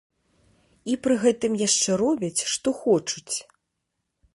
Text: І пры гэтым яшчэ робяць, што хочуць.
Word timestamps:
І 0.93 0.95
пры 1.03 1.17
гэтым 1.25 1.51
яшчэ 1.67 1.89
робяць, 2.05 2.41
што 2.55 2.67
хочуць. 2.83 3.35